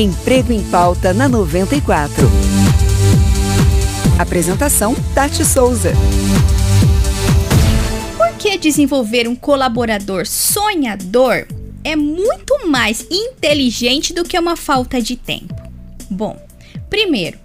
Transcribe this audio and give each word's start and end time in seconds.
Emprego 0.00 0.50
em 0.50 0.62
Pauta 0.70 1.12
na 1.12 1.28
94. 1.28 2.26
Apresentação: 4.18 4.96
Tati 5.14 5.44
Souza. 5.44 5.92
Por 8.16 8.32
que 8.38 8.56
desenvolver 8.56 9.28
um 9.28 9.36
colaborador 9.36 10.26
sonhador 10.26 11.46
é 11.84 11.94
muito 11.96 12.66
mais 12.66 13.06
inteligente 13.10 14.14
do 14.14 14.24
que 14.24 14.38
uma 14.38 14.56
falta 14.56 15.02
de 15.02 15.16
tempo? 15.16 15.54
Bom, 16.08 16.34
primeiro, 16.88 17.38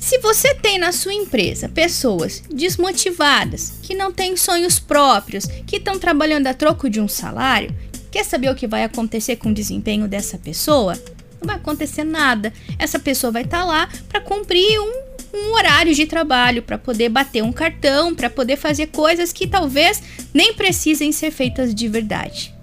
se 0.00 0.18
você 0.18 0.52
tem 0.52 0.80
na 0.80 0.90
sua 0.90 1.14
empresa 1.14 1.68
pessoas 1.68 2.42
desmotivadas, 2.52 3.74
que 3.82 3.94
não 3.94 4.12
têm 4.12 4.36
sonhos 4.36 4.80
próprios, 4.80 5.46
que 5.64 5.76
estão 5.76 5.96
trabalhando 5.96 6.48
a 6.48 6.54
troco 6.54 6.90
de 6.90 7.00
um 7.00 7.06
salário, 7.06 7.72
quer 8.10 8.24
saber 8.24 8.50
o 8.50 8.56
que 8.56 8.66
vai 8.66 8.82
acontecer 8.82 9.36
com 9.36 9.50
o 9.50 9.54
desempenho 9.54 10.08
dessa 10.08 10.36
pessoa? 10.36 10.98
Não 11.44 11.48
vai 11.48 11.56
acontecer 11.56 12.04
nada. 12.04 12.52
Essa 12.78 12.98
pessoa 12.98 13.30
vai 13.30 13.42
estar 13.42 13.60
tá 13.60 13.64
lá 13.64 13.88
para 14.08 14.20
cumprir 14.20 14.80
um, 14.80 14.92
um 15.34 15.52
horário 15.52 15.94
de 15.94 16.06
trabalho, 16.06 16.62
para 16.62 16.78
poder 16.78 17.10
bater 17.10 17.42
um 17.42 17.52
cartão, 17.52 18.14
para 18.14 18.30
poder 18.30 18.56
fazer 18.56 18.86
coisas 18.86 19.30
que 19.30 19.46
talvez 19.46 20.02
nem 20.32 20.54
precisem 20.54 21.12
ser 21.12 21.30
feitas 21.30 21.74
de 21.74 21.86
verdade. 21.86 22.54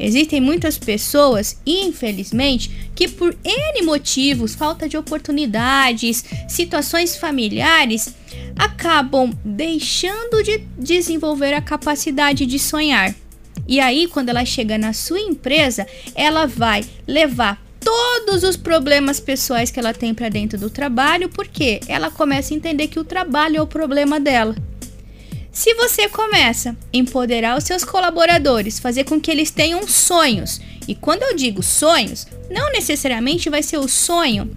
Existem 0.00 0.40
muitas 0.40 0.78
pessoas, 0.78 1.58
infelizmente, 1.66 2.90
que 2.94 3.06
por 3.06 3.36
N 3.44 3.82
motivos, 3.82 4.54
falta 4.54 4.88
de 4.88 4.96
oportunidades, 4.96 6.24
situações 6.48 7.14
familiares, 7.14 8.14
acabam 8.56 9.30
deixando 9.44 10.42
de 10.42 10.58
desenvolver 10.78 11.52
a 11.52 11.60
capacidade 11.60 12.46
de 12.46 12.58
sonhar. 12.58 13.14
E 13.68 13.78
aí, 13.78 14.08
quando 14.08 14.30
ela 14.30 14.44
chega 14.44 14.78
na 14.78 14.94
sua 14.94 15.20
empresa, 15.20 15.86
ela 16.14 16.46
vai 16.46 16.84
levar 17.06 17.62
todos 17.84 18.42
os 18.42 18.56
problemas 18.56 19.20
pessoais 19.20 19.70
que 19.70 19.78
ela 19.78 19.92
tem 19.92 20.14
para 20.14 20.28
dentro 20.28 20.58
do 20.58 20.70
trabalho, 20.70 21.28
porque 21.28 21.80
ela 21.86 22.10
começa 22.10 22.52
a 22.52 22.56
entender 22.56 22.88
que 22.88 22.98
o 22.98 23.04
trabalho 23.04 23.58
é 23.58 23.62
o 23.62 23.66
problema 23.66 24.18
dela. 24.18 24.54
Se 25.52 25.74
você 25.74 26.08
começa 26.08 26.70
a 26.70 26.74
empoderar 26.92 27.58
os 27.58 27.64
seus 27.64 27.84
colaboradores, 27.84 28.78
fazer 28.78 29.04
com 29.04 29.20
que 29.20 29.30
eles 29.30 29.50
tenham 29.50 29.86
sonhos, 29.86 30.60
e 30.88 30.94
quando 30.94 31.22
eu 31.22 31.36
digo 31.36 31.62
sonhos, 31.62 32.26
não 32.50 32.72
necessariamente 32.72 33.50
vai 33.50 33.62
ser 33.62 33.78
o 33.78 33.88
sonho 33.88 34.50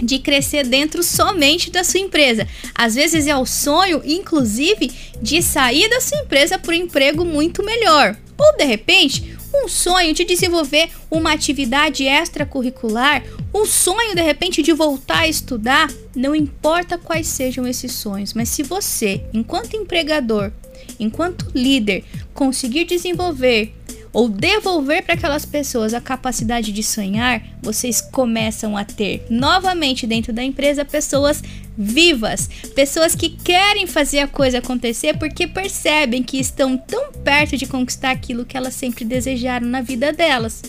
de 0.00 0.18
crescer 0.18 0.66
dentro 0.66 1.02
somente 1.02 1.70
da 1.70 1.84
sua 1.84 2.00
empresa. 2.00 2.46
Às 2.74 2.94
vezes 2.94 3.26
é 3.26 3.36
o 3.36 3.46
sonho, 3.46 4.02
inclusive, 4.04 4.90
de 5.22 5.40
sair 5.40 5.88
da 5.88 6.00
sua 6.00 6.18
empresa 6.18 6.58
para 6.58 6.72
um 6.72 6.78
emprego 6.78 7.24
muito 7.24 7.62
melhor. 7.62 8.16
Ou 8.36 8.56
de 8.56 8.64
repente, 8.64 9.33
um 9.54 9.68
sonho 9.68 10.12
de 10.12 10.24
desenvolver 10.24 10.90
uma 11.10 11.32
atividade 11.32 12.04
extracurricular, 12.04 13.22
um 13.54 13.64
sonho 13.64 14.14
de 14.14 14.22
repente 14.22 14.62
de 14.62 14.72
voltar 14.72 15.20
a 15.20 15.28
estudar, 15.28 15.88
não 16.14 16.34
importa 16.34 16.98
quais 16.98 17.28
sejam 17.28 17.66
esses 17.66 17.92
sonhos, 17.92 18.34
mas 18.34 18.48
se 18.48 18.62
você, 18.62 19.24
enquanto 19.32 19.76
empregador, 19.76 20.50
enquanto 20.98 21.50
líder, 21.54 22.04
conseguir 22.34 22.84
desenvolver 22.84 23.72
ou 24.14 24.28
devolver 24.28 25.02
para 25.02 25.14
aquelas 25.14 25.44
pessoas 25.44 25.92
a 25.92 26.00
capacidade 26.00 26.70
de 26.70 26.82
sonhar, 26.84 27.42
vocês 27.60 28.00
começam 28.00 28.76
a 28.76 28.84
ter 28.84 29.26
novamente 29.28 30.06
dentro 30.06 30.32
da 30.32 30.42
empresa 30.42 30.84
pessoas 30.84 31.42
vivas, 31.76 32.48
pessoas 32.76 33.16
que 33.16 33.28
querem 33.28 33.88
fazer 33.88 34.20
a 34.20 34.28
coisa 34.28 34.58
acontecer 34.58 35.18
porque 35.18 35.48
percebem 35.48 36.22
que 36.22 36.38
estão 36.38 36.78
tão 36.78 37.12
perto 37.12 37.56
de 37.56 37.66
conquistar 37.66 38.12
aquilo 38.12 38.44
que 38.44 38.56
elas 38.56 38.74
sempre 38.74 39.04
desejaram 39.04 39.66
na 39.66 39.82
vida 39.82 40.12
delas. 40.12 40.62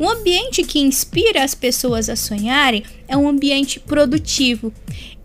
Um 0.00 0.08
ambiente 0.08 0.62
que 0.62 0.78
inspira 0.78 1.42
as 1.42 1.54
pessoas 1.54 2.08
a 2.08 2.16
sonharem 2.16 2.84
é 3.06 3.16
um 3.16 3.28
ambiente 3.28 3.78
produtivo 3.80 4.72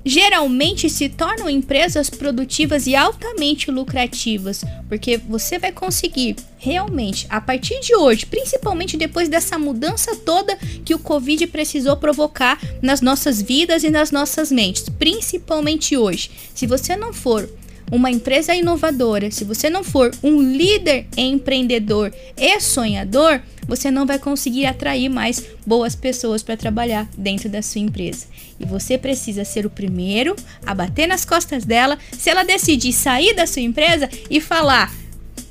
geralmente 0.06 0.90
se 0.90 1.10
tornam 1.10 1.50
empresas 1.50 2.10
produtivas 2.10 2.88
e 2.88 2.96
altamente 2.96 3.72
lucrativas, 3.72 4.64
porque 4.90 5.18
você 5.18 5.58
vai 5.58 5.72
conseguir 5.72 6.36
realmente, 6.58 7.26
a 7.30 7.42
partir 7.42 7.80
de 7.82 7.96
hoje, 7.96 8.26
principalmente 8.26 8.96
depois 8.96 9.28
dessa 9.28 9.60
mudança 9.60 10.16
toda 10.16 10.58
que 10.86 10.96
o 10.96 11.00
Covid 11.00 11.48
precisou 11.48 11.98
provocar 11.98 12.60
nas 12.82 13.02
nossas 13.02 13.42
vidas 13.42 13.84
e 13.84 13.90
nas 13.90 14.12
nossas 14.12 14.52
mentes, 14.52 14.88
principalmente 14.88 15.98
hoje. 15.98 16.32
Se 16.54 16.66
você 16.66 16.96
não 16.96 17.14
for 17.14 17.50
uma 17.94 18.10
empresa 18.10 18.56
inovadora, 18.56 19.30
se 19.30 19.44
você 19.44 19.70
não 19.70 19.84
for 19.84 20.10
um 20.24 20.42
líder 20.42 21.06
empreendedor 21.16 22.12
e 22.36 22.60
sonhador, 22.60 23.40
você 23.68 23.92
não 23.92 24.04
vai 24.04 24.18
conseguir 24.18 24.66
atrair 24.66 25.08
mais 25.10 25.46
boas 25.64 25.96
pessoas 25.96 26.42
para 26.42 26.58
trabalhar 26.58 27.08
dentro 27.16 27.48
da 27.48 27.62
sua 27.62 27.82
empresa. 27.82 28.26
E 28.60 28.66
você 28.66 28.98
precisa 28.98 29.46
ser 29.46 29.68
o 29.68 29.70
primeiro 29.70 30.36
a 30.66 30.74
bater 30.74 31.08
nas 31.08 31.24
costas 31.24 31.66
dela 31.66 32.00
se 32.12 32.32
ela 32.32 32.44
decidir 32.44 32.94
sair 32.94 33.36
da 33.36 33.46
sua 33.46 33.62
empresa 33.62 34.10
e 34.28 34.42
falar: 34.42 34.92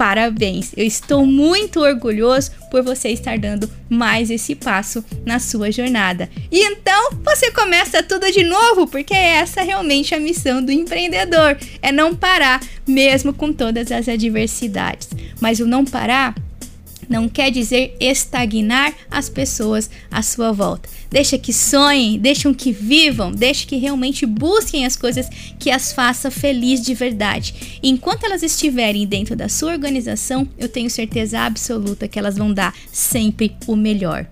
parabéns. 0.02 0.72
Eu 0.76 0.84
estou 0.84 1.24
muito 1.24 1.78
orgulhoso 1.78 2.50
por 2.72 2.82
você 2.82 3.10
estar 3.10 3.38
dando 3.38 3.70
mais 3.88 4.32
esse 4.32 4.52
passo 4.52 5.04
na 5.24 5.38
sua 5.38 5.70
jornada. 5.70 6.28
E 6.50 6.58
então 6.58 7.10
você 7.22 7.52
começa 7.52 8.02
tudo 8.02 8.28
de 8.32 8.42
novo, 8.42 8.88
porque 8.88 9.14
essa 9.14 9.60
é 9.60 9.62
realmente 9.62 10.12
a 10.12 10.18
missão 10.18 10.60
do 10.60 10.72
empreendedor: 10.72 11.56
é 11.80 11.92
não 11.92 12.16
parar, 12.16 12.60
mesmo 12.84 13.32
com 13.32 13.52
todas 13.52 13.92
as 13.92 14.08
adversidades. 14.08 15.08
Mas 15.40 15.60
o 15.60 15.66
não 15.68 15.84
parar 15.84 16.34
não 17.08 17.28
quer 17.28 17.50
dizer 17.50 17.96
estagnar 18.00 18.94
as 19.10 19.28
pessoas 19.28 19.90
à 20.10 20.22
sua 20.22 20.52
volta. 20.52 20.88
Deixa 21.10 21.36
que 21.36 21.52
sonhem, 21.52 22.18
deixam 22.18 22.54
que 22.54 22.72
vivam, 22.72 23.30
deixe 23.32 23.66
que 23.66 23.76
realmente 23.76 24.24
busquem 24.24 24.86
as 24.86 24.96
coisas 24.96 25.28
que 25.58 25.70
as 25.70 25.92
faça 25.92 26.30
feliz 26.30 26.80
de 26.80 26.94
verdade. 26.94 27.78
E 27.82 27.90
enquanto 27.90 28.24
elas 28.24 28.42
estiverem 28.42 29.06
dentro 29.06 29.36
da 29.36 29.48
sua 29.48 29.72
organização, 29.72 30.48
eu 30.56 30.68
tenho 30.68 30.88
certeza 30.88 31.40
absoluta 31.40 32.08
que 32.08 32.18
elas 32.18 32.36
vão 32.36 32.52
dar 32.52 32.74
sempre 32.90 33.54
o 33.66 33.76
melhor. 33.76 34.26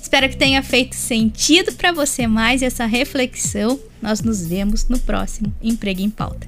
Espero 0.00 0.28
que 0.28 0.36
tenha 0.36 0.62
feito 0.62 0.96
sentido 0.96 1.72
para 1.72 1.92
você 1.92 2.26
mais 2.26 2.62
essa 2.62 2.84
reflexão. 2.84 3.78
Nós 4.02 4.20
nos 4.20 4.44
vemos 4.44 4.88
no 4.88 4.98
próximo 4.98 5.54
Emprego 5.62 6.00
em 6.00 6.10
Pauta. 6.10 6.46